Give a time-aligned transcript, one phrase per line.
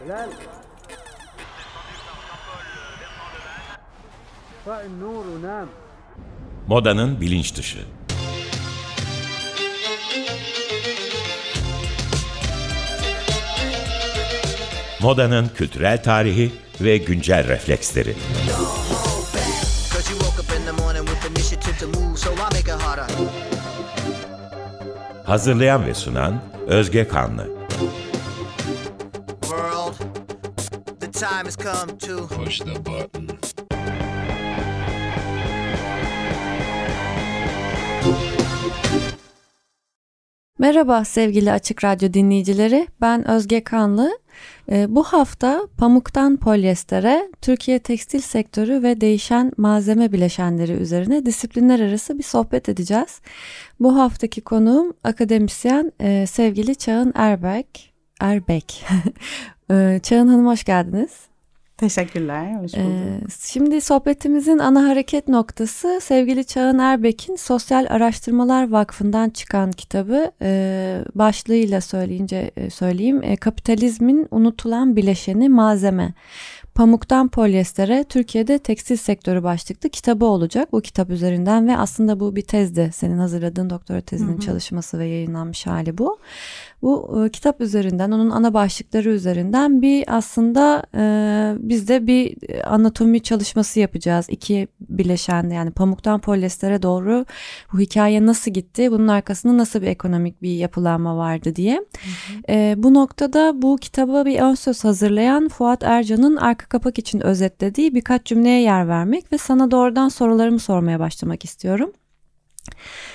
[0.00, 0.28] هلال
[4.66, 5.68] اطفأ النور ونام
[6.66, 7.78] Modanın bilinç dışı.
[15.00, 18.14] Modanın kültürel tarihi ve güncel refleksleri.
[19.92, 22.82] Cause you woke up in the morning with initiative to move, so I make it
[22.82, 23.06] harder.
[25.24, 27.55] Hazırlayan ve sunan Özge Kanlı.
[31.37, 33.27] Time has come to Push the button.
[40.59, 42.87] Merhaba sevgili Açık Radyo dinleyicileri.
[43.01, 44.19] Ben Özge Kanlı.
[44.71, 52.17] Ee, bu hafta pamuktan polyestere, Türkiye tekstil sektörü ve değişen malzeme bileşenleri üzerine disiplinler arası
[52.17, 53.21] bir sohbet edeceğiz.
[53.79, 57.93] Bu haftaki konuğum akademisyen e, sevgili Çağın Erbek.
[58.21, 58.85] Erbek.
[59.71, 61.27] Ee, Çağın Hanım hoş geldiniz.
[61.77, 62.85] Teşekkürler, hoş bulduk.
[62.85, 71.01] Ee, şimdi sohbetimizin ana hareket noktası sevgili Çağın Erbek'in Sosyal Araştırmalar Vakfı'ndan çıkan kitabı e,
[71.15, 76.13] başlığıyla söyleyince e, söyleyeyim e, Kapitalizmin Unutulan Bileşeni Malzeme.
[76.75, 82.41] Pamuktan polyestere Türkiye'de tekstil sektörü başlıklı kitabı olacak bu kitap üzerinden ve aslında bu bir
[82.41, 82.89] tezdi.
[82.93, 86.17] Senin hazırladığın doktora tezinin çalışması ve yayınlanmış hali bu.
[86.81, 91.03] Bu e, kitap üzerinden onun ana başlıkları üzerinden bir aslında e,
[91.59, 94.25] biz de bir anatomi çalışması yapacağız.
[94.29, 97.25] İki bileşen yani pamuktan polyestere doğru
[97.73, 98.91] bu hikaye nasıl gitti?
[98.91, 101.85] Bunun arkasında nasıl bir ekonomik bir yapılanma vardı diye.
[102.49, 107.95] E, bu noktada bu kitaba bir ön söz hazırlayan Fuat Ercan'ın arka kapak için özetlediği
[107.95, 111.91] birkaç cümleye yer vermek ve sana doğrudan sorularımı sormaya başlamak istiyorum.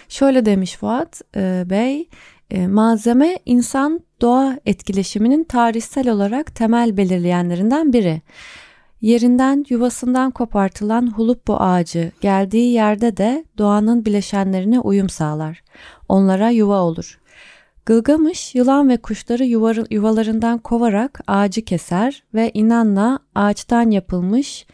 [0.09, 2.07] Şöyle demiş Fuat e, Bey, e,
[2.59, 8.23] malzeme insan doğa etkileşiminin tarihsel olarak temel belirleyenlerinden biri.
[9.01, 15.63] Yerinden yuvasından kopartılan hulupbu ağacı geldiği yerde de doğanın bileşenlerine uyum sağlar.
[16.09, 17.19] Onlara yuva olur.
[17.87, 24.67] Gılgamış yılan ve kuşları yuvar- yuvalarından kovarak ağacı keser ve inanla ağaçtan yapılmış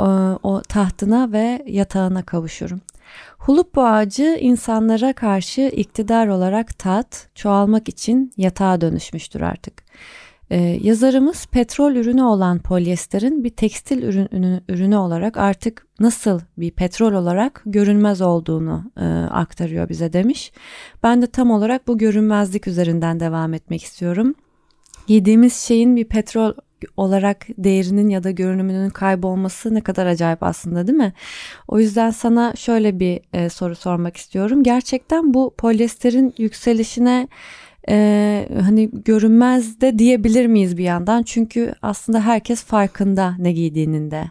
[0.00, 0.04] e,
[0.42, 2.80] o tahtına ve yatağına kavuşurum.
[3.38, 9.86] Hulupbu ağacı insanlara karşı iktidar olarak tat, çoğalmak için yatağa dönüşmüştür artık.
[10.50, 16.70] Ee, yazarımız petrol ürünü olan polyesterin bir tekstil ürün, ürünü, ürünü olarak artık nasıl bir
[16.70, 20.52] petrol olarak görünmez olduğunu e, aktarıyor bize demiş.
[21.02, 24.34] Ben de tam olarak bu görünmezlik üzerinden devam etmek istiyorum.
[25.08, 26.52] Yediğimiz şeyin bir petrol
[26.96, 31.12] olarak değerinin ya da görünümünün kaybolması ne kadar acayip aslında değil mi?
[31.68, 34.62] O yüzden sana şöyle bir e, soru sormak istiyorum.
[34.62, 37.28] Gerçekten bu polyesterin yükselişine
[37.88, 41.22] e, hani görünmez de diyebilir miyiz bir yandan?
[41.22, 44.30] Çünkü aslında herkes farkında ne giydiğinin de.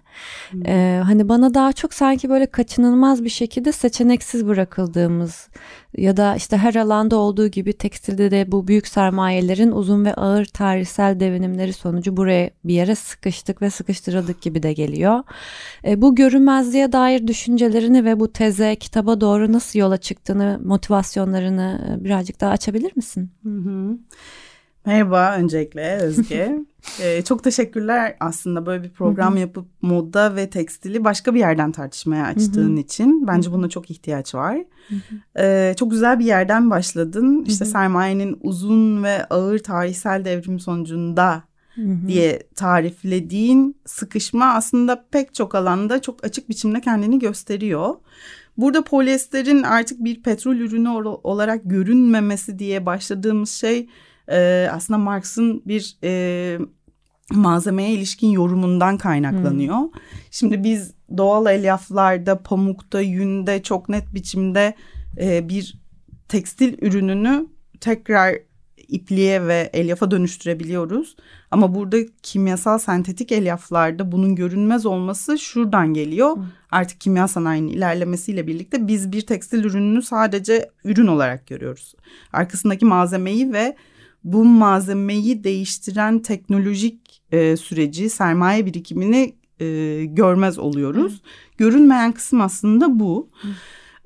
[0.66, 5.50] E, hani bana daha çok sanki böyle kaçınılmaz bir şekilde seçeneksiz bırakıldığımız
[5.98, 10.46] ya da işte her alanda olduğu gibi tekstilde de bu büyük sermayelerin uzun ve ağır
[10.46, 15.24] tarihsel devinimleri sonucu buraya bir yere sıkıştık ve sıkıştırıldık gibi de geliyor.
[15.86, 22.04] E, bu görünmezliğe dair düşüncelerini ve bu teze, kitaba doğru nasıl yola çıktığını, motivasyonlarını e,
[22.04, 23.32] birazcık daha açabilir misin?
[23.44, 23.98] Hı hı.
[24.86, 26.56] Merhaba öncelikle Özge.
[27.02, 32.26] Ee, çok teşekkürler aslında böyle bir program yapıp moda ve tekstili başka bir yerden tartışmaya
[32.26, 33.28] açtığın için.
[33.28, 34.58] Bence buna çok ihtiyaç var.
[35.40, 37.44] Ee, çok güzel bir yerden başladın.
[37.48, 41.44] İşte sermayenin uzun ve ağır tarihsel devrim sonucunda
[42.08, 47.96] diye tariflediğin sıkışma aslında pek çok alanda çok açık biçimde kendini gösteriyor.
[48.58, 53.90] Burada polyesterin artık bir petrol ürünü olarak görünmemesi diye başladığımız şey
[54.32, 56.60] e, aslında Marx'ın bir e,
[57.32, 59.80] malzemeye ilişkin yorumundan kaynaklanıyor.
[60.32, 64.74] Şimdi biz doğal elyaflarda, pamukta, yünde çok net biçimde
[65.22, 65.80] e, bir
[66.28, 67.48] tekstil ürününü
[67.82, 68.36] tekrar
[68.88, 71.16] ipliğe ve elyafa dönüştürebiliyoruz.
[71.52, 76.38] Ama burada kimyasal sentetik elyaflarda bunun görünmez olması şuradan geliyor.
[76.72, 81.96] Artık kimya sanayinin ilerlemesiyle birlikte biz bir tekstil ürününü sadece ürün olarak görüyoruz.
[82.34, 83.76] Arkasındaki malzemeyi ve
[84.26, 91.22] bu malzemeyi değiştiren teknolojik e, süreci, sermaye birikimini e, görmez oluyoruz.
[91.58, 93.30] Görünmeyen kısım aslında bu.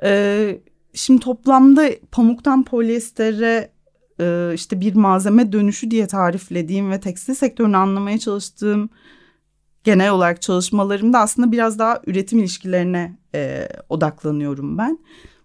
[0.04, 0.62] E,
[0.94, 3.72] şimdi toplamda pamuktan polyestere
[4.20, 8.90] e, işte bir malzeme dönüşü diye tariflediğim ve tekstil sektörünü anlamaya çalıştığım
[9.84, 15.00] genel olarak çalışmalarımda aslında biraz daha üretim ilişkilerine e, odaklanıyorum ben.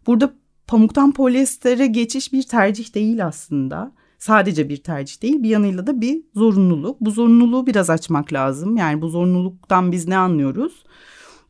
[0.07, 0.35] Burada
[0.67, 3.93] pamuktan polyestere geçiş bir tercih değil aslında.
[4.25, 7.01] Sadece bir tercih değil bir yanıyla da bir zorunluluk.
[7.01, 8.77] Bu zorunluluğu biraz açmak lazım.
[8.77, 10.85] Yani bu zorunluluktan biz ne anlıyoruz?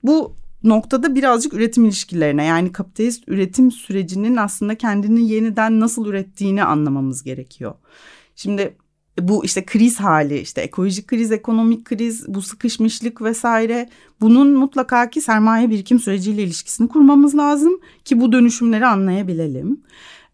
[0.02, 7.22] Bu noktada birazcık üretim ilişkilerine yani kapitalist üretim sürecinin aslında kendini yeniden nasıl ürettiğini anlamamız
[7.22, 7.74] gerekiyor.
[8.36, 8.76] Şimdi
[9.20, 13.88] bu işte kriz hali işte ekolojik kriz, ekonomik kriz, bu sıkışmışlık vesaire
[14.20, 19.80] bunun mutlaka ki sermaye birikim süreciyle ilişkisini kurmamız lazım ki bu dönüşümleri anlayabilelim.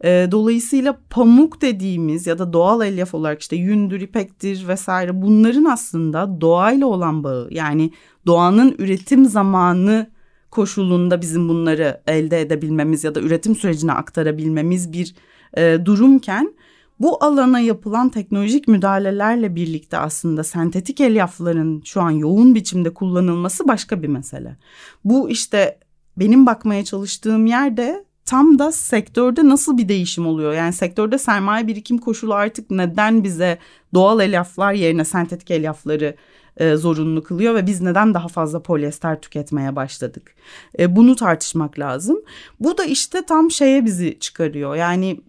[0.04, 6.40] E, dolayısıyla pamuk dediğimiz ya da doğal elyaf olarak işte yündür, ipektir vesaire bunların aslında
[6.40, 7.90] doğayla olan bağı yani
[8.26, 10.10] doğanın üretim zamanı
[10.50, 15.14] koşulunda bizim bunları elde edebilmemiz ya da üretim sürecine aktarabilmemiz bir
[15.56, 16.54] e, durumken
[17.00, 24.02] bu alana yapılan teknolojik müdahalelerle birlikte aslında sentetik elyafların şu an yoğun biçimde kullanılması başka
[24.02, 24.56] bir mesele.
[25.04, 25.78] Bu işte
[26.16, 30.52] benim bakmaya çalıştığım yerde tam da sektörde nasıl bir değişim oluyor?
[30.52, 33.58] Yani sektörde sermaye birikim koşulu artık neden bize
[33.94, 36.16] doğal elyaflar yerine sentetik elyafları
[36.56, 40.34] e, zorunlu kılıyor ve biz neden daha fazla polyester tüketmeye başladık?
[40.78, 42.18] E, bunu tartışmak lazım.
[42.60, 44.76] Bu da işte tam şeye bizi çıkarıyor.
[44.76, 45.20] Yani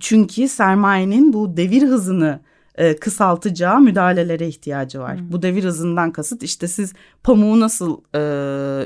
[0.00, 2.40] çünkü sermayenin bu devir hızını
[2.80, 5.18] e, kısaltacağı müdahalelere ihtiyacı var.
[5.18, 5.32] Hmm.
[5.32, 6.92] Bu devir hızından kasıt işte siz
[7.22, 8.18] pamuğu nasıl e,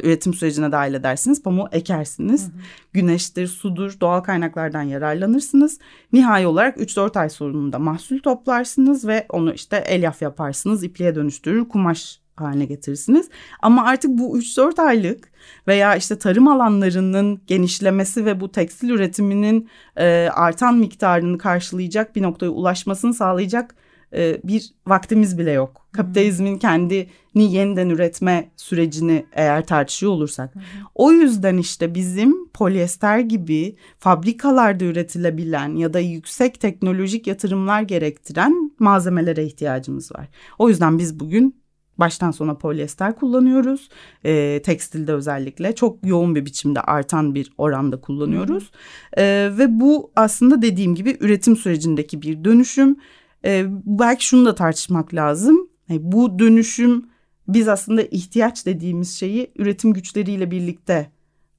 [0.06, 1.42] üretim sürecine dahil edersiniz?
[1.42, 2.46] Pamuğu ekersiniz.
[2.46, 2.60] Hmm.
[2.92, 5.78] Güneştir, sudur, doğal kaynaklardan yararlanırsınız.
[6.12, 12.20] Nihai olarak 3-4 ay sonunda mahsul toplarsınız ve onu işte elyaf yaparsınız, ipliğe dönüştürür, kumaş
[12.36, 13.28] haline getirirsiniz.
[13.62, 15.28] Ama artık bu 3-4 aylık
[15.68, 22.48] veya işte tarım alanlarının genişlemesi ve bu tekstil üretiminin e, artan miktarını karşılayacak bir noktaya
[22.48, 23.74] ulaşmasını sağlayacak
[24.14, 25.86] e, bir vaktimiz bile yok.
[25.92, 30.54] Kapitalizmin kendini yeniden üretme sürecini eğer tartışıyor olursak.
[30.94, 39.44] O yüzden işte bizim polyester gibi fabrikalarda üretilebilen ya da yüksek teknolojik yatırımlar gerektiren malzemelere
[39.44, 40.28] ihtiyacımız var.
[40.58, 41.64] O yüzden biz bugün
[41.98, 43.88] baştan sona polyester kullanıyoruz.
[44.24, 48.70] E, tekstilde özellikle çok yoğun bir biçimde artan bir oranda kullanıyoruz.
[49.16, 52.96] E, ve bu aslında dediğim gibi üretim sürecindeki bir dönüşüm.
[53.44, 55.68] E, belki şunu da tartışmak lazım.
[55.90, 57.06] E, bu dönüşüm
[57.48, 61.10] biz aslında ihtiyaç dediğimiz şeyi üretim güçleriyle birlikte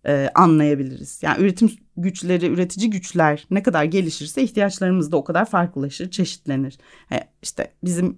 [0.07, 1.19] e, anlayabiliriz.
[1.21, 6.77] Yani üretim güçleri, üretici güçler ne kadar gelişirse ihtiyaçlarımız da o kadar farklılaşır, çeşitlenir.
[7.11, 8.17] E, işte bizim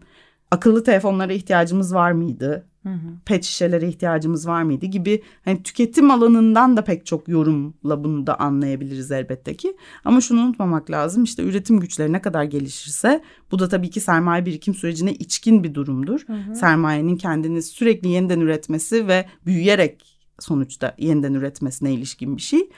[0.52, 2.66] akıllı telefonlara ihtiyacımız var mıydı?
[2.84, 3.10] Hı hı.
[3.26, 8.40] Pet şişelere ihtiyacımız var mıydı gibi hani tüketim alanından da pek çok yorumla bunu da
[8.40, 9.78] anlayabiliriz elbette ki.
[10.06, 14.46] Ama şunu unutmamak lazım işte üretim güçleri ne kadar gelişirse bu da tabii ki sermaye
[14.46, 16.22] birikim sürecine içkin bir durumdur.
[16.28, 16.56] Hı hı.
[16.56, 22.70] Sermayenin kendini sürekli yeniden üretmesi ve büyüyerek sonuçta yeniden üretmesine ilişkin bir şey.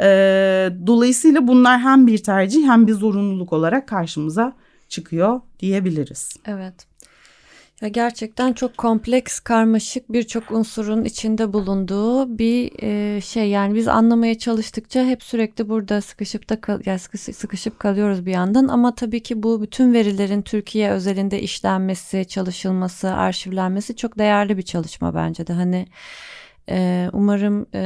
[0.00, 4.56] Ee, dolayısıyla bunlar hem bir tercih hem bir zorunluluk olarak karşımıza
[4.88, 6.36] çıkıyor diyebiliriz.
[6.46, 6.86] Evet.
[7.80, 13.50] Ya gerçekten çok kompleks, karmaşık birçok unsurun içinde bulunduğu bir e, şey.
[13.50, 18.32] Yani biz anlamaya çalıştıkça hep sürekli burada sıkışıp da kal yani sıkışıp, sıkışıp kalıyoruz bir
[18.32, 18.68] yandan.
[18.68, 25.14] Ama tabii ki bu bütün verilerin Türkiye özelinde işlenmesi, çalışılması, arşivlenmesi çok değerli bir çalışma
[25.14, 25.52] bence de.
[25.52, 25.86] Hani
[26.68, 27.80] e, umarım e,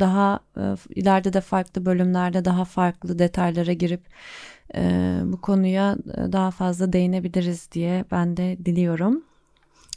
[0.00, 0.62] daha e,
[0.94, 4.00] ileride de farklı bölümlerde daha farklı detaylara girip
[4.74, 4.80] e,
[5.24, 5.96] bu konuya
[6.32, 9.22] daha fazla değinebiliriz diye ben de diliyorum.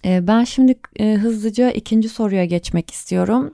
[0.05, 3.53] E, ben şimdi e, hızlıca ikinci soruya geçmek istiyorum.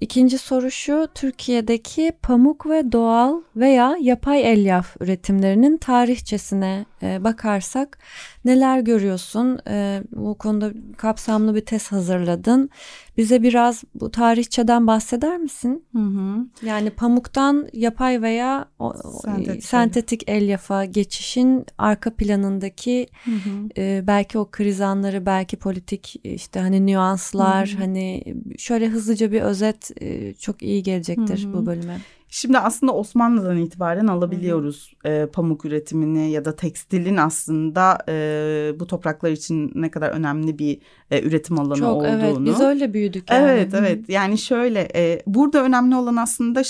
[0.00, 7.98] İkinci soru şu, Türkiye'deki pamuk ve doğal veya yapay elyaf üretimlerinin tarihçesine bakarsak
[8.44, 9.58] neler görüyorsun?
[10.12, 12.70] Bu konuda kapsamlı bir test hazırladın.
[13.16, 15.84] Bize biraz bu tarihçeden bahseder misin?
[15.92, 16.46] Hı hı.
[16.62, 23.68] Yani pamuktan yapay veya o, sentetik, sentetik elyafa geçişin arka planındaki hı hı.
[23.78, 27.78] E, belki o kriz anları, belki politik işte hani nüanslar, hı hı.
[27.78, 31.52] hani şöyle hızlıca bir özet e, çok iyi gelecektir hı hı.
[31.52, 32.00] bu bölüme.
[32.34, 38.14] Şimdi aslında Osmanlı'dan itibaren alabiliyoruz e, pamuk üretimini ya da tekstilin aslında e,
[38.80, 40.78] bu topraklar için ne kadar önemli bir
[41.10, 42.08] e, üretim alanı Çok, olduğunu.
[42.08, 43.30] Evet biz öyle büyüdük.
[43.30, 43.50] Yani.
[43.50, 46.62] Evet evet yani şöyle e, burada önemli olan aslında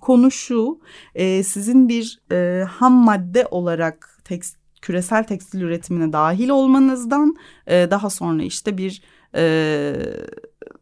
[0.00, 0.80] konu şu
[1.14, 7.36] e, sizin bir e, ham madde olarak tekst, küresel tekstil üretimine dahil olmanızdan
[7.66, 9.02] e, daha sonra işte bir
[9.34, 9.94] e,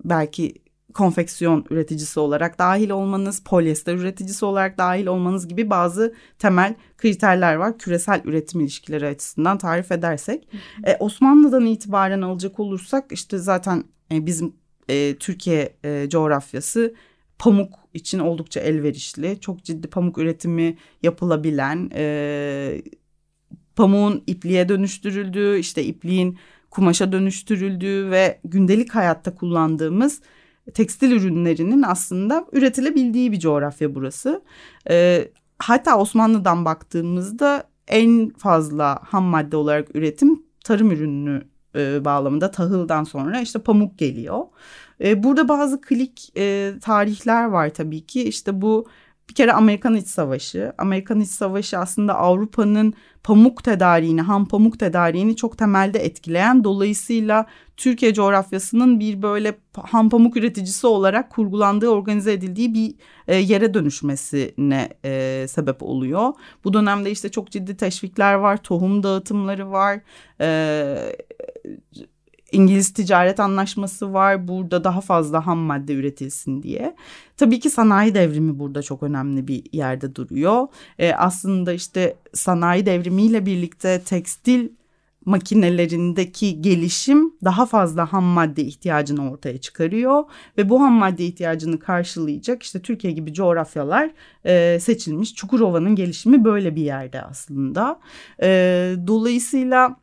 [0.05, 0.66] belki
[0.97, 7.79] konfeksiyon üreticisi olarak dahil olmanız, polyester üreticisi olarak dahil olmanız gibi bazı temel kriterler var.
[7.79, 10.49] Küresel üretim ilişkileri açısından tarif edersek.
[10.85, 14.53] E, Osmanlı'dan itibaren alacak olursak işte zaten e, bizim
[14.89, 16.95] e, Türkiye e, coğrafyası
[17.39, 19.41] pamuk için oldukça elverişli.
[19.41, 21.91] Çok ciddi pamuk üretimi yapılabilen...
[21.95, 22.83] E,
[23.77, 26.39] pamuğun ipliğe dönüştürüldüğü, işte ipliğin
[26.71, 30.21] kumaşa dönüştürüldüğü ve gündelik hayatta kullandığımız
[30.75, 34.43] tekstil ürünlerinin aslında üretilebildiği bir coğrafya burası.
[34.91, 41.43] E, hatta Osmanlı'dan baktığımızda en fazla ham madde olarak üretim tarım ürünü
[41.77, 44.45] e, bağlamında tahıldan sonra işte pamuk geliyor.
[45.01, 48.87] E, burada bazı klik e, tarihler var tabii ki işte bu
[49.29, 50.73] bir kere Amerikan İç Savaşı.
[50.79, 56.65] Amerikan İç Savaşı aslında Avrupa'nın pamuk tedariğini, ham pamuk tedariğini çok temelde etkileyen.
[56.65, 62.95] Dolayısıyla Türkiye coğrafyasının bir böyle ham pamuk üreticisi olarak kurgulandığı, organize edildiği bir
[63.29, 66.33] e, yere dönüşmesine e, sebep oluyor.
[66.65, 70.01] Bu dönemde işte çok ciddi teşvikler var, tohum dağıtımları var.
[70.41, 70.47] E,
[72.53, 76.97] İngiliz ticaret anlaşması var burada daha fazla ham madde üretilsin diye.
[77.37, 80.67] Tabii ki sanayi devrimi burada çok önemli bir yerde duruyor.
[80.99, 84.69] E, aslında işte sanayi devrimiyle birlikte tekstil
[85.25, 90.25] makinelerindeki gelişim daha fazla ham madde ihtiyacını ortaya çıkarıyor
[90.59, 94.11] ve bu ham madde ihtiyacını karşılayacak işte Türkiye gibi coğrafyalar
[94.45, 95.35] e, seçilmiş.
[95.35, 98.01] Çukurova'nın gelişimi böyle bir yerde aslında.
[98.43, 98.49] E,
[99.07, 99.97] dolayısıyla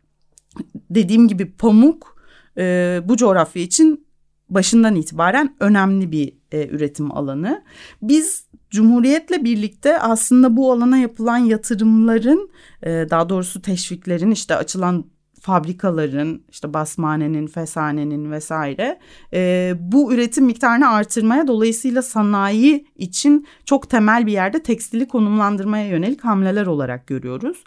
[0.89, 2.12] dediğim gibi pamuk
[2.57, 4.07] e, bu coğrafya için
[4.49, 7.63] başından itibaren önemli bir e, üretim alanı.
[8.01, 12.49] Biz Cumhuriyet'le birlikte aslında bu alana yapılan yatırımların
[12.83, 15.05] e, daha doğrusu teşviklerin işte açılan
[15.43, 18.99] fabrikaların işte basmanenin, fesanenin vesaire
[19.33, 26.23] e, bu üretim miktarını artırmaya dolayısıyla sanayi için çok temel bir yerde tekstili konumlandırmaya yönelik
[26.23, 27.63] hamleler olarak görüyoruz.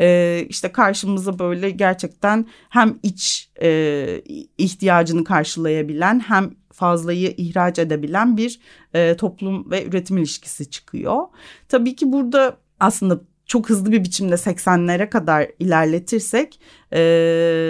[0.00, 4.22] E, işte karşımıza böyle gerçekten hem iç e,
[4.58, 8.60] ihtiyacını karşılayabilen hem fazlayı ihraç edebilen bir
[8.94, 11.22] e, toplum ve üretim ilişkisi çıkıyor.
[11.68, 13.20] Tabii ki burada aslında
[13.50, 16.60] çok hızlı bir biçimde 80'lere kadar ilerletirsek
[16.92, 16.98] e,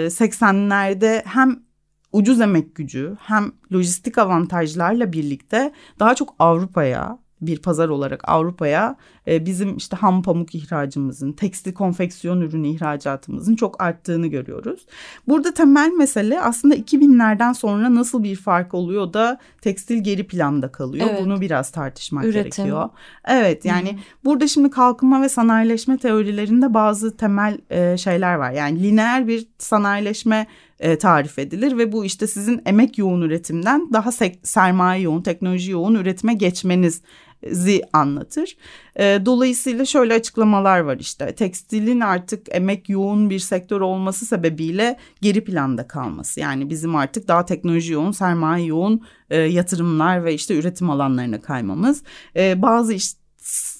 [0.09, 1.59] 80'lerde hem
[2.11, 8.95] ucuz emek gücü hem lojistik avantajlarla birlikte daha çok Avrupa'ya bir pazar olarak Avrupa'ya
[9.27, 14.85] e, bizim işte ham pamuk ihracımızın, tekstil konfeksiyon ürünü ihracatımızın çok arttığını görüyoruz.
[15.27, 21.07] Burada temel mesele aslında 2000'lerden sonra nasıl bir fark oluyor da tekstil geri planda kalıyor.
[21.11, 21.21] Evet.
[21.21, 22.41] Bunu biraz tartışmak Üretim.
[22.43, 22.89] gerekiyor.
[23.27, 23.95] Evet yani Hı.
[24.25, 28.51] burada şimdi kalkınma ve sanayileşme teorilerinde bazı temel e, şeyler var.
[28.51, 30.47] Yani lineer bir sanayileşme
[30.81, 34.11] e, tarif edilir ve bu işte sizin emek yoğun üretimden daha
[34.43, 37.01] sermaye yoğun, teknoloji yoğun üretime geçmeniz
[37.51, 38.57] zi anlatır.
[38.95, 45.43] E, dolayısıyla şöyle açıklamalar var işte tekstilin artık emek yoğun bir sektör olması sebebiyle geri
[45.43, 46.39] planda kalması.
[46.39, 52.03] Yani bizim artık daha teknoloji yoğun, sermaye yoğun e, yatırımlar ve işte üretim alanlarına kaymamız.
[52.35, 53.21] E, bazı işte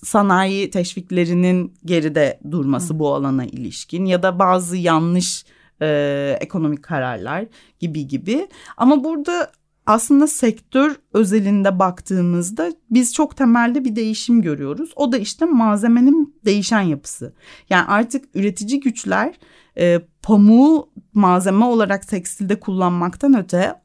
[0.03, 2.99] sanayi teşviklerinin geride durması Hı.
[2.99, 5.45] bu alana ilişkin ya da bazı yanlış
[5.81, 7.45] e, ekonomik kararlar
[7.79, 8.47] gibi gibi.
[8.77, 9.51] Ama burada
[9.85, 14.91] aslında sektör özelinde baktığımızda biz çok temelde bir değişim görüyoruz.
[14.95, 17.33] O da işte malzemenin değişen yapısı.
[17.69, 19.33] Yani artık üretici güçler
[19.77, 23.75] e, pamuğu malzeme olarak tekstilde kullanmaktan öte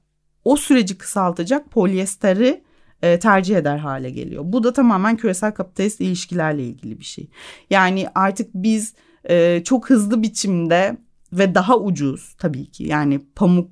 [0.44, 2.64] o süreci kısaltacak polyesteri
[3.02, 4.42] e, tercih eder hale geliyor.
[4.46, 7.30] Bu da tamamen küresel kapitalist ilişkilerle ilgili bir şey.
[7.70, 10.96] Yani artık biz e, çok hızlı biçimde
[11.32, 13.70] ve daha ucuz tabii ki yani pamuk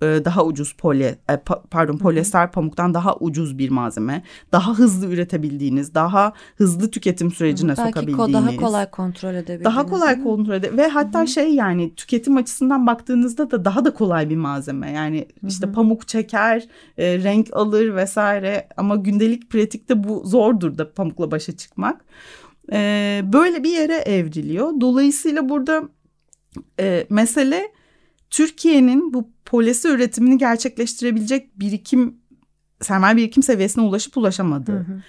[0.00, 1.36] daha ucuz polye e,
[1.70, 4.22] pardon polyester pamuktan daha ucuz bir malzeme.
[4.52, 8.34] Daha hızlı üretebildiğiniz, daha hızlı tüketim sürecine Belki sokabildiğiniz.
[8.34, 9.64] Belki daha kolay kontrol edebildiğiniz.
[9.64, 11.28] Daha kolay kontrol ede ve hatta Hı-hı.
[11.28, 14.92] şey yani tüketim açısından baktığınızda da daha da kolay bir malzeme.
[14.92, 21.30] Yani işte pamuk çeker, e, renk alır vesaire ama gündelik pratikte bu zordur da pamukla
[21.30, 22.04] başa çıkmak.
[22.72, 24.80] E, böyle bir yere evriliyor.
[24.80, 25.82] Dolayısıyla burada
[26.80, 27.72] e, mesele
[28.30, 32.16] Türkiye'nin bu polisi üretimini gerçekleştirebilecek birikim
[32.80, 34.72] sermaye birikim seviyesine ulaşıp ulaşamadığı.
[34.72, 35.02] Hı hı.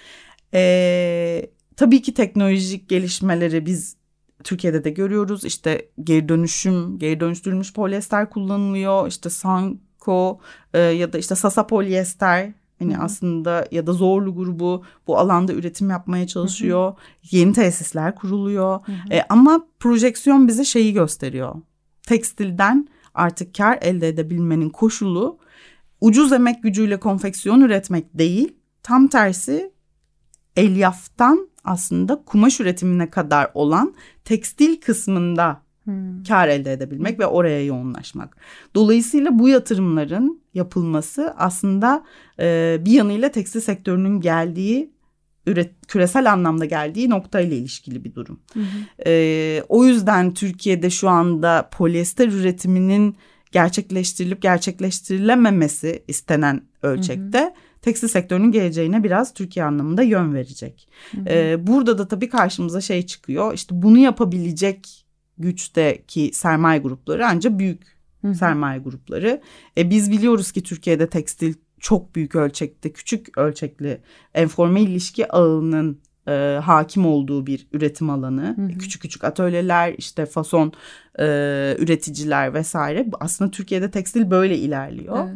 [0.54, 3.96] Ee, tabii ki teknolojik gelişmeleri biz
[4.44, 5.44] Türkiye'de de görüyoruz.
[5.44, 9.08] İşte geri dönüşüm, geri dönüştürülmüş polyester kullanılıyor.
[9.08, 10.40] İşte Sanko
[10.74, 13.02] e, ya da işte Sasa polyester Hani Hı-hı.
[13.02, 16.90] aslında ya da zorlu grubu bu alanda üretim yapmaya çalışıyor.
[16.90, 17.36] Hı-hı.
[17.36, 18.80] Yeni tesisler kuruluyor.
[19.10, 21.54] E, ama projeksiyon bize şeyi gösteriyor.
[22.02, 25.38] Tekstilden artık kar elde edebilmenin koşulu
[26.00, 28.54] ucuz emek gücüyle konfeksiyon üretmek değil.
[28.82, 29.72] Tam tersi
[30.56, 33.94] elyaftan aslında kumaş üretimine kadar olan
[34.24, 36.22] tekstil kısmında hmm.
[36.22, 38.36] kar elde edebilmek ve oraya yoğunlaşmak.
[38.74, 42.04] Dolayısıyla bu yatırımların yapılması aslında
[42.40, 44.90] e, bir yanıyla tekstil sektörünün geldiği
[45.48, 48.40] üret, küresel anlamda geldiği noktayla ilişkili bir durum.
[48.54, 48.64] Hı hı.
[49.06, 53.16] E, o yüzden Türkiye'de şu anda polyester üretiminin
[53.52, 57.52] gerçekleştirilip gerçekleştirilememesi istenen ölçekte hı hı.
[57.82, 60.88] tekstil sektörünün geleceğine biraz Türkiye anlamında yön verecek.
[61.10, 61.24] Hı hı.
[61.28, 65.04] Ee, burada da tabii karşımıza şey çıkıyor işte bunu yapabilecek
[65.38, 67.82] güçteki sermaye grupları ancak büyük
[68.22, 68.34] hı hı.
[68.34, 69.40] sermaye grupları.
[69.78, 74.00] E, biz biliyoruz ki Türkiye'de tekstil çok büyük ölçekte küçük ölçekli
[74.34, 78.54] enforme ilişki ağının e, hakim olduğu bir üretim alanı.
[78.56, 78.78] Hı hı.
[78.78, 80.72] Küçük küçük atölyeler işte fason
[81.18, 81.24] e,
[81.78, 83.06] üreticiler vesaire.
[83.20, 85.28] Aslında Türkiye'de tekstil böyle ilerliyor.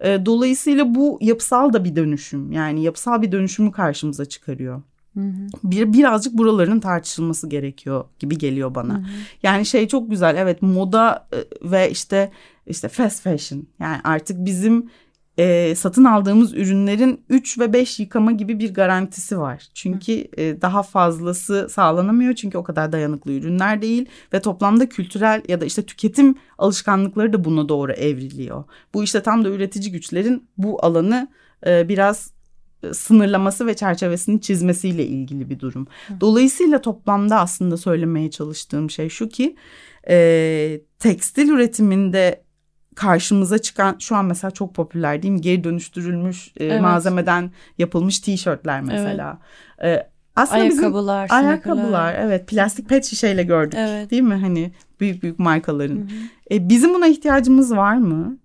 [0.00, 0.20] Evet.
[0.22, 2.52] E, dolayısıyla bu yapısal da bir dönüşüm.
[2.52, 4.82] Yani yapısal bir dönüşümü karşımıza çıkarıyor.
[5.14, 5.46] Hı hı.
[5.64, 8.94] Bir birazcık buraların tartışılması gerekiyor gibi geliyor bana.
[8.94, 9.06] Hı hı.
[9.42, 10.36] Yani şey çok güzel.
[10.38, 12.30] Evet moda e, ve işte
[12.66, 13.66] işte fast fashion.
[13.80, 14.90] Yani artık bizim
[15.38, 19.68] e, satın aldığımız ürünlerin 3 ve 5 yıkama gibi bir garantisi var.
[19.74, 25.60] Çünkü e, daha fazlası sağlanamıyor çünkü o kadar dayanıklı ürünler değil ve toplamda kültürel ya
[25.60, 28.64] da işte tüketim alışkanlıkları da buna doğru evriliyor.
[28.94, 31.28] Bu işte tam da üretici güçlerin bu alanı
[31.66, 32.30] e, biraz
[32.82, 35.86] e, sınırlaması ve çerçevesini çizmesiyle ilgili bir durum.
[36.20, 39.56] Dolayısıyla toplamda aslında söylemeye çalıştığım şey şu ki
[40.08, 42.47] e, tekstil üretiminde
[42.98, 45.40] karşımıza çıkan şu an mesela çok popüler değil mi?
[45.40, 46.80] Geri dönüştürülmüş e, evet.
[46.80, 49.38] malzemeden yapılmış tişörtler mesela.
[49.78, 49.98] Evet.
[50.00, 54.10] E, aslında ayakkabılar, bizim ayakkabılar evet plastik pet şişeyle gördük evet.
[54.10, 54.34] değil mi?
[54.34, 55.96] Hani büyük büyük markaların.
[55.96, 56.54] Hı hı.
[56.54, 58.38] E, bizim buna ihtiyacımız var mı?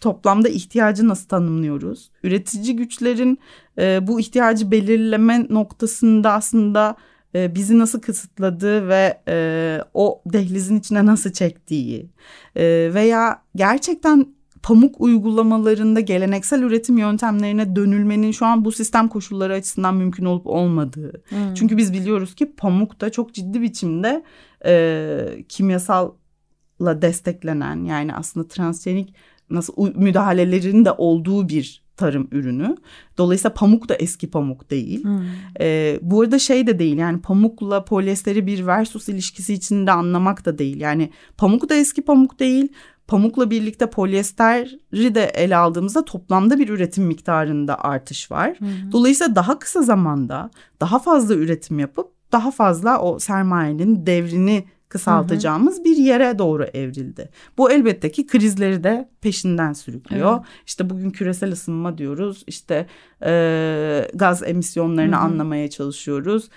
[0.00, 2.10] Toplamda ihtiyacı nasıl tanımlıyoruz?
[2.22, 3.38] Üretici güçlerin
[3.78, 6.96] e, bu ihtiyacı belirleme noktasında aslında
[7.34, 12.10] e, bizi nasıl kısıtladığı ve e, o dehlizin içine nasıl çektiği
[12.56, 14.26] e, veya gerçekten
[14.62, 21.22] pamuk uygulamalarında geleneksel üretim yöntemlerine dönülmenin şu an bu sistem koşulları açısından mümkün olup olmadığı.
[21.28, 21.54] Hmm.
[21.54, 24.24] Çünkü biz biliyoruz ki pamuk da çok ciddi biçimde
[24.66, 29.14] e, kimyasalla desteklenen yani aslında transgenik
[29.50, 32.76] nasıl müdahalelerin de olduğu bir tarım ürünü.
[33.18, 35.04] Dolayısıyla pamuk da eski pamuk değil.
[35.04, 35.20] Hmm.
[35.60, 40.58] Ee, bu arada şey de değil yani pamukla polyesteri bir versus ilişkisi içinde anlamak da
[40.58, 40.80] değil.
[40.80, 42.72] Yani pamuk da eski pamuk değil.
[43.06, 48.54] Pamukla birlikte polyesteri de ele aldığımızda toplamda bir üretim miktarında artış var.
[48.58, 48.92] Hmm.
[48.92, 55.80] Dolayısıyla daha kısa zamanda daha fazla üretim yapıp daha fazla o sermayenin devrini kısaltacağımız hı
[55.80, 55.84] hı.
[55.84, 57.30] bir yere doğru evrildi.
[57.58, 60.32] Bu elbette ki krizleri de peşinden sürüklüyor.
[60.32, 60.46] Evet.
[60.66, 62.44] İşte bugün küresel ısınma diyoruz.
[62.46, 62.86] İşte
[63.24, 65.22] e, gaz emisyonlarını hı hı.
[65.22, 66.48] anlamaya çalışıyoruz.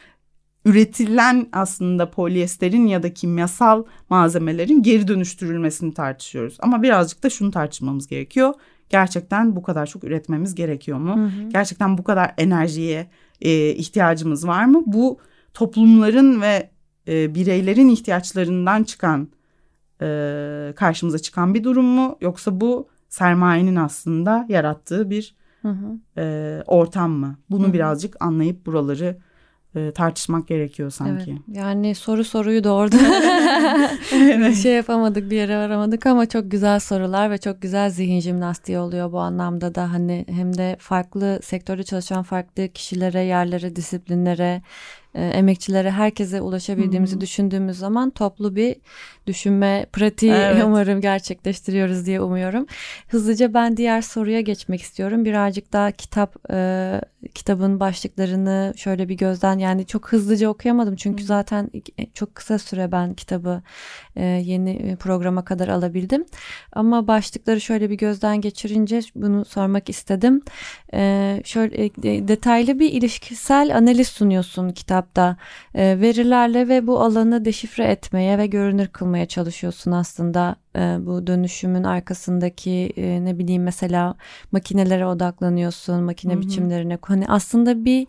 [0.66, 6.58] Üretilen aslında polyesterin ya da kimyasal malzemelerin geri dönüştürülmesini tartışıyoruz.
[6.60, 8.54] Ama birazcık da şunu tartışmamız gerekiyor.
[8.90, 11.16] Gerçekten bu kadar çok üretmemiz gerekiyor mu?
[11.18, 11.50] Hı hı.
[11.50, 13.08] Gerçekten bu kadar enerjiye
[13.42, 14.84] e, ihtiyacımız var mı?
[14.86, 15.20] Bu
[15.54, 16.70] toplumların ve
[17.12, 19.28] e, bireylerin ihtiyaçlarından çıkan
[20.02, 20.08] e,
[20.76, 26.22] karşımıza çıkan bir durum mu yoksa bu sermayenin aslında yarattığı bir hı hı.
[26.22, 27.36] E, ortam mı?
[27.50, 27.74] Bunu hı hı.
[27.74, 29.18] birazcık anlayıp buraları
[29.76, 31.32] e, tartışmak gerekiyor sanki.
[31.32, 32.96] Evet, yani soru soruyu doğurdu.
[34.14, 34.56] evet.
[34.56, 39.12] şey yapamadık bir yere varamadık ama çok güzel sorular ve çok güzel zihin jimnastiği oluyor
[39.12, 44.62] bu anlamda da hani hem de farklı sektörde çalışan farklı kişilere, yerlere, disiplinlere
[45.16, 47.22] e, emekçilere herkese ulaşabildiğimizi hmm.
[47.22, 48.76] düşündüğümüz zaman toplu bir
[49.28, 50.64] düşünme pratiği evet.
[50.66, 52.66] umarım gerçekleştiriyoruz diye umuyorum.
[53.08, 55.26] Hızlıca ben diğer soruya geçmek istiyorum.
[55.26, 57.02] Birazcık daha kitap e,
[57.36, 61.28] kitabın başlıklarını şöyle bir gözden yani çok hızlıca okuyamadım çünkü hmm.
[61.28, 63.62] zaten e, çok kısa süre ben kitabı
[64.16, 66.26] e, yeni programa kadar alabildim.
[66.74, 70.42] Ama başlıkları şöyle bir gözden geçirince bunu sormak istedim.
[70.94, 74.70] E, şöyle e, detaylı bir ilişkisel analiz sunuyorsun
[75.02, 75.38] kitapta.
[75.76, 80.56] E, verilerle ve bu alanı deşifre etmeye ve görünür kılmaya çalışıyorsun aslında.
[80.76, 84.16] E, bu dönüşümün arkasındaki e, ne bileyim mesela
[84.52, 86.42] makinelere odaklanıyorsun, makine Hı-hı.
[86.42, 86.98] biçimlerine.
[87.02, 88.08] Hani aslında bir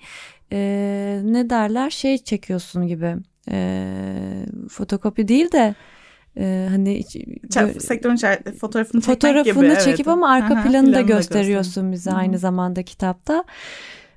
[0.52, 3.16] e, ne derler şey çekiyorsun gibi.
[3.50, 3.84] E,
[4.68, 5.74] fotokopi değil de
[6.36, 7.02] e, hani
[7.56, 8.16] böyle, sektörün
[8.60, 10.08] fotoğrafını çekmek fotoğrafını gibi, çekip evet.
[10.08, 12.18] ama arka Aha, planı da gösteriyorsun bize Hı-hı.
[12.18, 13.44] aynı zamanda kitapta.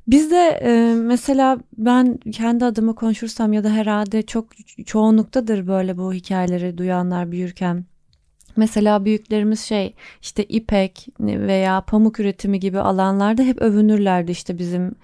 [0.08, 4.48] Biz de e, mesela ben kendi adıma konuşursam ya da herhalde çok
[4.86, 7.86] çoğunluktadır böyle bu hikayeleri duyanlar büyürken.
[8.56, 14.96] Mesela büyüklerimiz şey işte ipek veya pamuk üretimi gibi alanlarda hep övünürlerdi işte bizim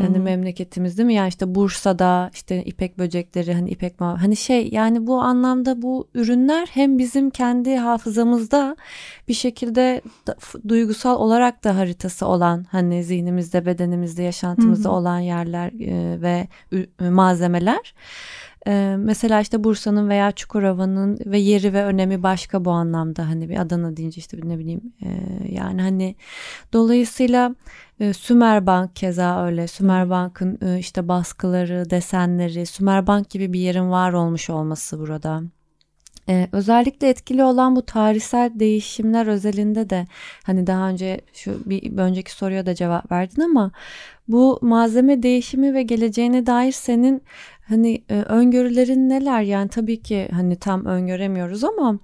[0.00, 0.22] Yani hı.
[0.22, 1.14] memleketimiz değil mi?
[1.14, 6.08] Yani işte Bursa'da işte ipek böcekleri hani ipek ma hani şey yani bu anlamda bu
[6.14, 8.76] ürünler hem bizim kendi hafızamızda
[9.28, 10.00] bir şekilde
[10.68, 14.92] duygusal olarak da haritası olan hani zihnimizde, bedenimizde, yaşantımızda hı.
[14.92, 17.94] olan yerler e, ve ü- malzemeler.
[18.66, 23.56] E, mesela işte Bursa'nın veya Çukurova'nın ve yeri ve önemi başka bu anlamda hani bir
[23.60, 25.08] Adana deyince işte ne bileyim e,
[25.52, 26.14] yani hani
[26.72, 27.54] dolayısıyla e,
[28.00, 29.66] Sümerbank keza öyle.
[29.66, 35.42] Sümerbank'ın e, işte baskıları, desenleri, Sümerbank gibi bir yerin var olmuş olması burada.
[36.28, 40.06] E, özellikle etkili olan bu tarihsel değişimler özelinde de
[40.44, 43.70] hani daha önce şu bir önceki soruya da cevap verdin ama
[44.28, 47.22] bu malzeme değişimi ve geleceğine dair senin
[47.68, 49.42] hani e, öngörülerin neler?
[49.42, 51.98] Yani tabii ki hani tam öngöremiyoruz ama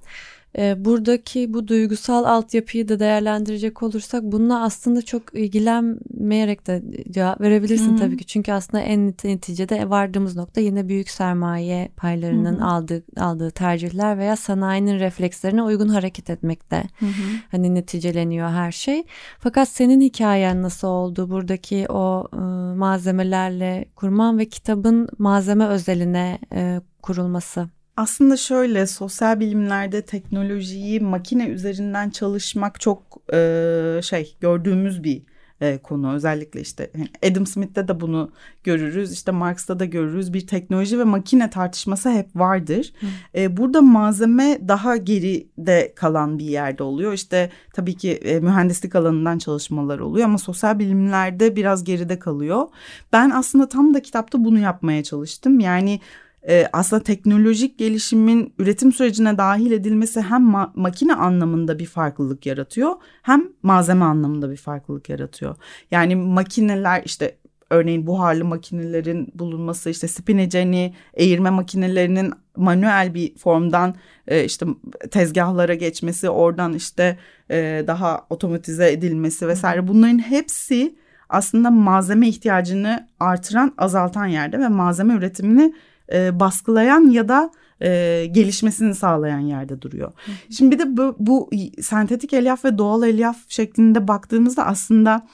[0.59, 7.93] e, buradaki bu duygusal altyapıyı da değerlendirecek olursak bununla aslında çok ilgilenmeyerek de cevap verebilirsin
[7.93, 7.97] hı.
[7.97, 8.27] tabii ki.
[8.27, 12.65] Çünkü aslında en neti- neticede vardığımız nokta yine büyük sermaye paylarının hı.
[12.65, 16.83] aldığı aldığı tercihler veya sanayinin reflekslerine uygun hareket etmekte.
[16.99, 17.07] Hı.
[17.51, 19.05] Hani neticeleniyor her şey.
[19.39, 21.31] Fakat senin hikayen nasıl oldu?
[21.31, 22.37] Buradaki o e,
[22.77, 27.69] malzemelerle kurman ve kitabın malzeme özeline e, kurulması.
[27.97, 35.23] Aslında şöyle sosyal bilimlerde teknolojiyi makine üzerinden çalışmak çok e, şey gördüğümüz bir
[35.61, 36.15] e, konu.
[36.15, 38.31] Özellikle işte hani Adam Smith'te de bunu
[38.65, 39.13] görürüz.
[39.13, 40.33] işte Marx'ta da görürüz.
[40.33, 42.93] Bir teknoloji ve makine tartışması hep vardır.
[43.35, 47.13] E, burada malzeme daha geride kalan bir yerde oluyor.
[47.13, 52.67] İşte tabii ki e, mühendislik alanından çalışmalar oluyor ama sosyal bilimlerde biraz geride kalıyor.
[53.13, 55.61] Ben aslında tam da kitapta bunu yapmaya çalıştım.
[55.61, 56.01] Yani
[56.49, 62.93] e, aslında teknolojik gelişimin üretim sürecine dahil edilmesi hem ma- makine anlamında bir farklılık yaratıyor
[63.23, 65.57] hem malzeme anlamında bir farklılık yaratıyor.
[65.91, 67.37] Yani makineler işte
[67.71, 73.95] örneğin buharlı makinelerin bulunması işte spineceni eğirme makinelerinin manuel bir formdan
[74.29, 74.67] e, işte
[75.11, 77.19] tezgahlara geçmesi oradan işte
[77.51, 80.97] e, daha otomatize edilmesi vesaire bunların hepsi
[81.29, 85.75] aslında malzeme ihtiyacını artıran azaltan yerde ve malzeme üretimini
[86.13, 87.51] e, baskılayan ya da
[87.83, 90.13] e, gelişmesini sağlayan yerde duruyor.
[90.51, 95.27] Şimdi bir de bu, bu sentetik elyaf ve doğal elyaf şeklinde baktığımızda aslında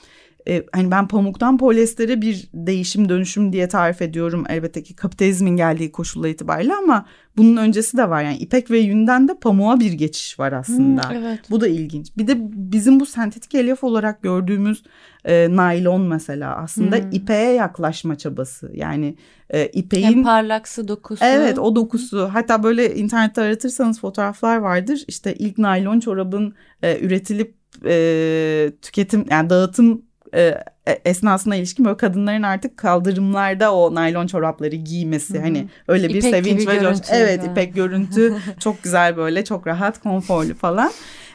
[0.49, 5.93] e, hani ben pamuktan polyestere bir değişim dönüşüm diye tarif ediyorum elbette ki kapitalizmin geldiği
[5.93, 10.39] koşulla itibariyle ama bunun öncesi de var yani ipek ve yünden de pamuğa bir geçiş
[10.39, 11.11] var aslında.
[11.11, 11.41] Hmm, evet.
[11.51, 12.17] Bu da ilginç.
[12.17, 12.35] Bir de
[12.73, 14.83] bizim bu sentetik elyaf olarak gördüğümüz
[15.25, 17.13] e, naylon mesela aslında Hmm.
[17.13, 18.71] ipeğe yaklaşma çabası.
[18.75, 19.17] Yani
[19.51, 21.25] e, Hem ipeğin parlaksı dokusu.
[21.25, 27.55] Evet o dokusu hatta böyle internette aratırsanız fotoğraflar vardır işte ilk naylon çorabın e, üretilip
[27.87, 30.03] e, tüketim yani dağıtım
[30.35, 30.59] e,
[31.05, 35.43] esnasına ilişkin böyle kadınların artık kaldırımlarda o naylon çorapları giymesi Hı hı.
[35.43, 40.03] hani öyle bir İpek sevinç ve coş- evet ipek görüntü çok güzel böyle çok rahat
[40.03, 40.93] konforlu falan.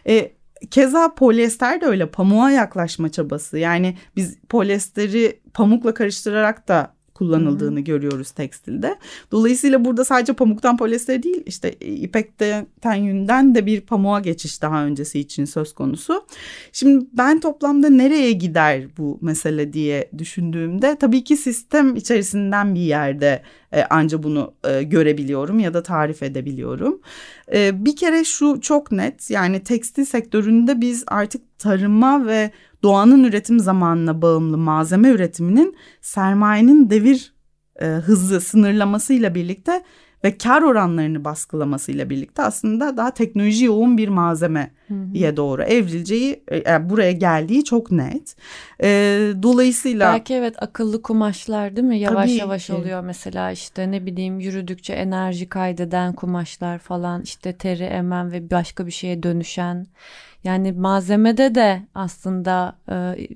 [0.08, 0.32] E,
[0.72, 3.58] Keza polyester de öyle pamuğa yaklaşma çabası.
[3.58, 8.96] Yani biz polyesteri pamukla karıştırarak da kullanıldığını görüyoruz tekstilde.
[9.32, 15.20] Dolayısıyla burada sadece pamuktan polyester değil işte ipekten yünden de bir pamuğa geçiş daha öncesi
[15.20, 16.26] için söz konusu.
[16.72, 23.42] Şimdi ben toplamda nereye gider bu mesele diye düşündüğümde tabii ki sistem içerisinden bir yerde
[23.72, 27.02] e, anca bunu e, görebiliyorum ya da tarif edebiliyorum.
[27.54, 32.52] E, bir kere şu çok net yani tekstil sektöründe biz artık tarıma ve
[32.88, 37.34] doğanın üretim zamanına bağımlı malzeme üretiminin sermayenin devir
[37.82, 39.84] e, hızı sınırlamasıyla birlikte
[40.24, 44.08] ve kar oranlarını baskılamasıyla birlikte aslında daha teknoloji yoğun bir
[44.90, 48.36] malzemeye doğru evrileceği e, yani buraya geldiği çok net.
[48.84, 48.88] E,
[49.44, 52.00] dolayısıyla Belki evet akıllı kumaşlar değil mi?
[52.00, 52.74] Yavaş Tabii yavaş ki.
[52.74, 58.86] oluyor mesela işte ne bileyim yürüdükçe enerji kaydeden kumaşlar falan işte teri emen ve başka
[58.86, 59.88] bir şeye dönüşen.
[60.44, 63.28] Yani malzemede de aslında e,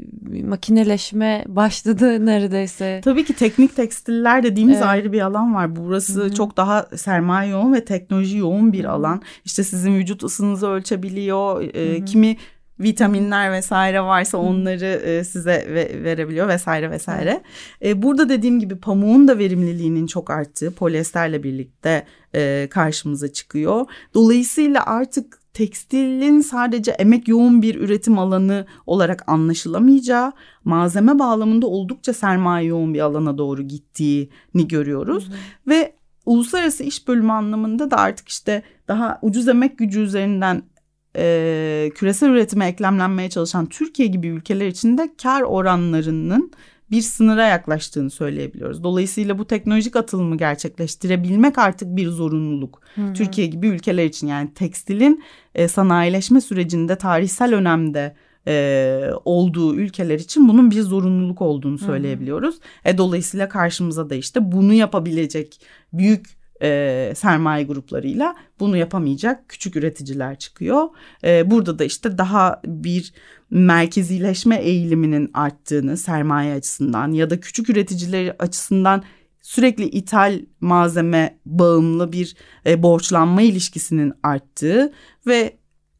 [0.43, 3.01] makineleşme başladı neredeyse.
[3.03, 4.87] Tabii ki teknik tekstiller dediğimiz Evet.
[4.87, 5.75] ayrı bir alan var.
[5.75, 6.33] Burası Hı hı.
[6.33, 9.21] çok daha sermaye yoğun ve teknoloji yoğun bir alan.
[9.45, 11.40] İşte sizin vücut ısınızı ölçebiliyor.
[11.73, 12.05] E, Hı hı.
[12.05, 12.37] kimi
[12.79, 17.41] vitaminler vesaire varsa onları e, size ve- verebiliyor vesaire vesaire.
[17.85, 23.85] E, burada dediğim gibi pamuğun da verimliliğinin çok arttığı polyesterle birlikte e, karşımıza çıkıyor.
[24.13, 30.31] Dolayısıyla artık tekstilin sadece emek yoğun bir üretim alanı olarak anlaşılamayacağı,
[30.63, 35.29] malzeme bağlamında oldukça sermaye yoğun bir alana doğru gittiğini görüyoruz.
[35.67, 35.93] Ve
[36.25, 40.63] uluslararası iş bölümü anlamında da artık işte daha ucuz emek gücü üzerinden
[41.17, 46.51] e, küresel üretime eklemlenmeye çalışan Türkiye gibi ülkeler için de kar oranlarının
[46.91, 48.83] bir sınıra yaklaştığını söyleyebiliyoruz.
[48.83, 52.81] Dolayısıyla bu teknolojik atılımı gerçekleştirebilmek artık bir zorunluluk.
[52.95, 53.13] Hı-hı.
[53.13, 55.23] Türkiye gibi ülkeler için yani tekstilin
[55.55, 58.15] e, sanayileşme sürecinde tarihsel önemde
[58.47, 62.55] e, olduğu ülkeler için bunun bir zorunluluk olduğunu söyleyebiliyoruz.
[62.85, 65.61] E, dolayısıyla karşımıza da işte bunu yapabilecek
[65.93, 70.87] büyük e, sermaye gruplarıyla bunu yapamayacak küçük üreticiler çıkıyor.
[71.23, 73.13] E, burada da işte daha bir
[73.49, 79.03] merkezileşme eğiliminin arttığını sermaye açısından ya da küçük üreticiler açısından
[79.41, 84.93] sürekli ithal malzeme bağımlı bir e, borçlanma ilişkisinin arttığı
[85.27, 85.57] ve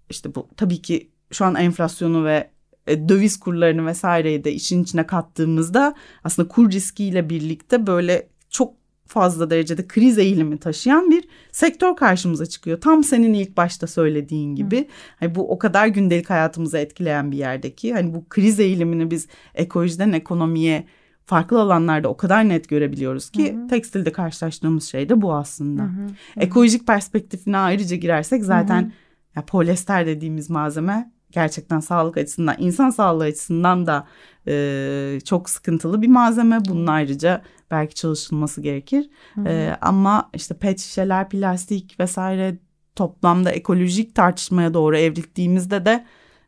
[0.10, 2.52] işte bu tabii ki şu an enflasyonu ve
[2.88, 8.81] e, döviz kurlarını vesaireyi de işin içine kattığımızda aslında kur riskiyle birlikte böyle çok
[9.12, 12.82] fazla derecede kriz eğilimi taşıyan bir sektör karşımıza çıkıyor.
[12.82, 14.88] Tam senin ilk başta söylediğin gibi.
[15.20, 20.12] Hani bu o kadar gündelik hayatımızı etkileyen bir yerdeki hani bu kriz eğilimini biz ekolojiden
[20.12, 20.86] ekonomiye
[21.26, 23.68] farklı alanlarda o kadar net görebiliyoruz ki hı hı.
[23.68, 25.82] tekstilde karşılaştığımız şey de bu aslında.
[25.82, 26.10] Hı hı.
[26.38, 28.92] Ekolojik perspektifine ayrıca girersek zaten hı hı.
[29.36, 34.08] Ya polyester dediğimiz malzeme gerçekten sağlık açısından, insan sağlığı açısından da
[34.48, 36.66] e, çok sıkıntılı bir malzeme.
[36.66, 37.42] Bunun ayrıca
[37.72, 39.10] belki çalışılması gerekir.
[39.36, 39.48] Hı hı.
[39.48, 42.58] E, ama işte pet şişeler, plastik vesaire
[42.96, 46.06] toplamda ekolojik tartışmaya doğru evrildiğimizde de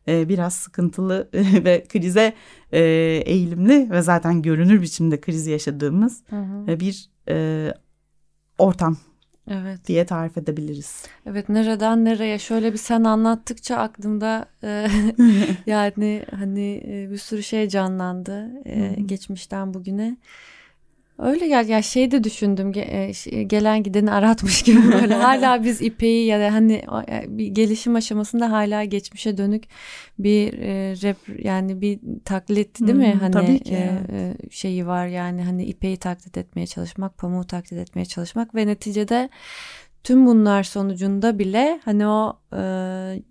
[0.08, 2.34] e, biraz sıkıntılı ve krize
[2.72, 2.80] e,
[3.26, 6.80] eğilimli ve zaten görünür biçimde krizi yaşadığımız hı hı.
[6.80, 7.68] bir e,
[8.58, 8.96] ortam
[9.50, 9.86] evet.
[9.86, 11.06] diye tarif edebiliriz.
[11.26, 14.86] Evet nereden nereye şöyle bir sen anlattıkça aklımda e,
[15.66, 20.16] yani hani e, bir sürü şey canlandı e, geçmişten bugüne.
[21.18, 26.26] Öyle gel ya şey de düşündüm e, gelen gideni aratmış gibi böyle hala biz ipeyi
[26.26, 29.64] ya da hani e, bir gelişim aşamasında hala geçmişe dönük
[30.18, 34.52] bir e, rap yani bir taklit değil mi hani tabii ki, e, evet.
[34.52, 39.28] şeyi var yani hani ipeyi taklit etmeye çalışmak pamuğu taklit etmeye çalışmak ve neticede
[40.04, 43.22] tüm bunlar sonucunda bile hani o e,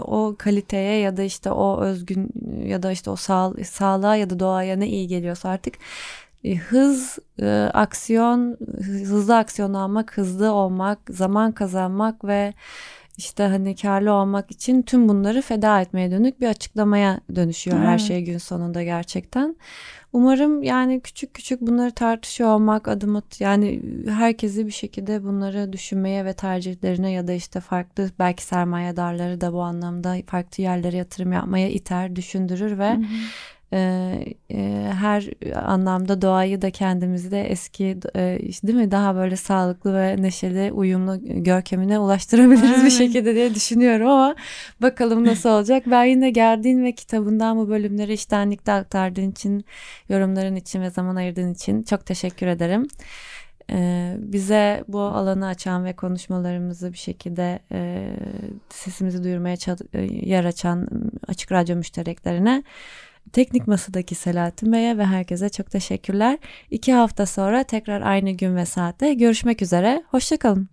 [0.00, 2.30] o kaliteye ya da işte o özgün
[2.66, 5.78] ya da işte o sağ, sağlığa ya da doğaya ne iyi geliyorsa artık e,
[6.54, 12.54] hız, e, aksiyon, hızlı aksiyon almak, hızlı olmak, zaman kazanmak ve
[13.16, 17.88] işte hani karlı olmak için tüm bunları feda etmeye dönük bir açıklamaya dönüşüyor evet.
[17.88, 19.56] her şey gün sonunda gerçekten.
[20.12, 26.24] Umarım yani küçük küçük bunları tartışıyor olmak adım at yani herkesi bir şekilde bunları düşünmeye
[26.24, 31.70] ve tercihlerine ya da işte farklı belki sermayedarları da bu anlamda farklı yerlere yatırım yapmaya
[31.70, 33.55] iter, düşündürür ve hı hı e, e,
[34.92, 40.72] her anlamda doğayı da kendimizi de eski e, değil mi daha böyle sağlıklı ve neşeli
[40.72, 44.36] uyumlu görkemine ulaştırabiliriz bir şekilde diye düşünüyorum ama
[44.82, 45.82] bakalım nasıl olacak.
[45.86, 49.64] Ben yine geldiğin ve kitabından bu bölümleri iştenlikle aktardığın için
[50.08, 52.86] yorumların için ve zaman ayırdığın için çok teşekkür ederim.
[53.70, 58.08] Ee, bize bu alanı açan ve konuşmalarımızı bir şekilde e,
[58.68, 59.56] sesimizi duyurmaya
[60.10, 60.88] yer açan
[61.28, 62.62] açık radyo müştereklerine
[63.32, 66.38] Teknik Masa'daki Selahattin Bey'e ve herkese çok teşekkürler.
[66.70, 70.02] İki hafta sonra tekrar aynı gün ve saatte görüşmek üzere.
[70.10, 70.68] Hoşçakalın.